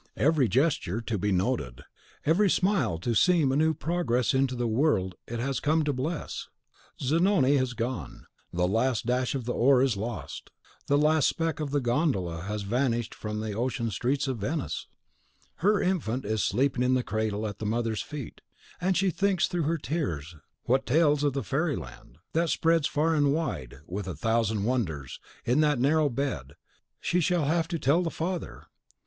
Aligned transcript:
Every 0.17 0.47
gesture 0.47 0.99
to 0.99 1.17
be 1.19 1.31
noted, 1.31 1.83
every 2.25 2.49
smile 2.49 2.97
to 2.97 3.13
seem 3.13 3.51
a 3.51 3.55
new 3.55 3.75
progress 3.75 4.33
into 4.33 4.55
the 4.55 4.65
world 4.67 5.13
it 5.27 5.39
has 5.39 5.59
come 5.59 5.83
to 5.83 5.93
bless! 5.93 6.47
Zanoni 6.99 7.57
has 7.57 7.73
gone, 7.73 8.25
the 8.51 8.67
last 8.67 9.05
dash 9.05 9.35
of 9.35 9.45
the 9.45 9.53
oar 9.53 9.79
is 9.83 9.95
lost, 9.95 10.49
the 10.87 10.97
last 10.97 11.27
speck 11.27 11.59
of 11.59 11.69
the 11.69 11.79
gondola 11.79 12.41
has 12.41 12.63
vanished 12.63 13.13
from 13.13 13.41
the 13.41 13.53
ocean 13.53 13.91
streets 13.91 14.27
of 14.27 14.39
Venice! 14.39 14.87
Her 15.57 15.79
infant 15.79 16.25
is 16.25 16.43
sleeping 16.43 16.81
in 16.81 16.95
the 16.95 17.03
cradle 17.03 17.45
at 17.45 17.59
the 17.59 17.67
mother's 17.67 18.01
feet; 18.01 18.41
and 18.81 18.97
she 18.97 19.11
thinks 19.11 19.47
through 19.47 19.65
her 19.69 19.77
tears 19.77 20.35
what 20.63 20.87
tales 20.87 21.23
of 21.23 21.33
the 21.33 21.43
fairy 21.43 21.75
land, 21.75 22.17
that 22.33 22.49
spreads 22.49 22.87
far 22.87 23.13
and 23.13 23.33
wide, 23.33 23.75
with 23.85 24.07
a 24.07 24.15
thousand 24.15 24.63
wonders, 24.63 25.19
in 25.45 25.59
that 25.59 25.77
narrow 25.77 26.09
bed, 26.09 26.55
she 26.99 27.19
shall 27.19 27.45
have 27.45 27.67
to 27.67 27.77
tell 27.77 28.01
the 28.01 28.09
father! 28.09 28.63